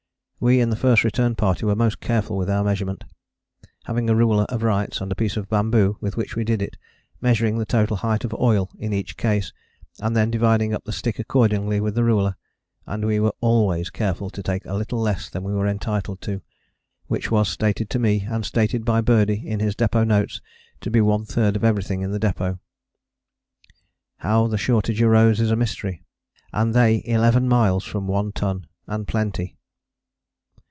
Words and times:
We 0.43 0.59
in 0.59 0.71
the 0.71 0.75
First 0.75 1.03
Return 1.03 1.35
Party 1.35 1.67
were 1.67 1.75
most 1.75 1.99
careful 2.01 2.35
with 2.35 2.49
our 2.49 2.63
measurement 2.63 3.03
having 3.83 4.09
a 4.09 4.15
ruler 4.15 4.45
of 4.49 4.63
Wright's 4.63 4.99
and 4.99 5.11
a 5.11 5.15
piece 5.15 5.37
of 5.37 5.47
bamboo 5.47 5.97
with 6.01 6.17
which 6.17 6.35
we 6.35 6.43
did 6.43 6.63
it: 6.63 6.77
measuring 7.21 7.59
the 7.59 7.63
total 7.67 7.97
height 7.97 8.23
of 8.25 8.33
oil 8.33 8.71
in 8.79 8.91
each 8.91 9.17
case, 9.17 9.53
and 9.99 10.15
then 10.17 10.31
dividing 10.31 10.73
up 10.73 10.83
the 10.83 10.91
stick 10.91 11.19
accordingly 11.19 11.79
with 11.79 11.93
the 11.93 12.03
ruler: 12.03 12.37
and 12.87 13.05
we 13.05 13.19
were 13.19 13.35
always 13.39 13.91
careful 13.91 14.31
to 14.31 14.41
take 14.41 14.65
a 14.65 14.73
little 14.73 14.97
less 14.99 15.29
than 15.29 15.43
we 15.43 15.53
were 15.53 15.67
entitled 15.67 16.21
to, 16.21 16.41
which 17.05 17.29
was 17.29 17.47
stated 17.47 17.87
to 17.91 17.99
me, 17.99 18.21
and 18.27 18.43
stated 18.43 18.83
by 18.83 18.99
Birdie 18.99 19.47
in 19.47 19.59
his 19.59 19.75
depôt 19.75 20.07
notes, 20.07 20.41
to 20.79 20.89
be 20.89 21.01
one 21.01 21.23
third 21.23 21.55
of 21.55 21.63
everything 21.63 22.01
in 22.01 22.09
the 22.09 22.19
depôt. 22.19 22.57
How 24.17 24.47
the 24.47 24.57
shortage 24.57 25.03
arose 25.03 25.39
is 25.39 25.51
a 25.51 25.55
mystery. 25.55 26.01
And 26.51 26.73
they 26.73 27.03
eleven 27.05 27.47
miles 27.47 27.83
from 27.83 28.07
One 28.07 28.31
Ton 28.31 28.65
and 28.87 29.07
plenty! 29.07 29.59